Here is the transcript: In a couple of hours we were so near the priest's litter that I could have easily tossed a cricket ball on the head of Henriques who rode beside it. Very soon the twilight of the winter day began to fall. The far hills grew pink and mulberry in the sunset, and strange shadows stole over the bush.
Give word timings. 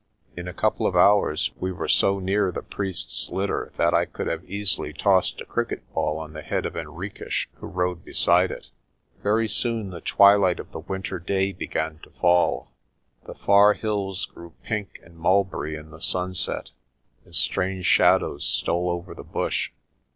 In 0.35 0.47
a 0.47 0.51
couple 0.51 0.87
of 0.87 0.95
hours 0.95 1.51
we 1.59 1.71
were 1.71 1.87
so 1.87 2.17
near 2.17 2.51
the 2.51 2.63
priest's 2.63 3.29
litter 3.29 3.71
that 3.77 3.93
I 3.93 4.05
could 4.05 4.25
have 4.25 4.43
easily 4.49 4.93
tossed 4.93 5.39
a 5.41 5.45
cricket 5.45 5.83
ball 5.93 6.17
on 6.17 6.33
the 6.33 6.41
head 6.41 6.65
of 6.65 6.73
Henriques 6.73 7.45
who 7.57 7.67
rode 7.67 8.03
beside 8.03 8.49
it. 8.49 8.69
Very 9.21 9.47
soon 9.47 9.91
the 9.91 10.01
twilight 10.01 10.59
of 10.59 10.71
the 10.71 10.79
winter 10.79 11.19
day 11.19 11.53
began 11.53 11.99
to 12.01 12.09
fall. 12.19 12.71
The 13.27 13.35
far 13.35 13.73
hills 13.75 14.25
grew 14.25 14.55
pink 14.63 14.99
and 15.03 15.15
mulberry 15.15 15.75
in 15.75 15.91
the 15.91 16.01
sunset, 16.01 16.71
and 17.23 17.35
strange 17.35 17.85
shadows 17.85 18.43
stole 18.43 18.89
over 18.89 19.13
the 19.13 19.23
bush. 19.23 19.69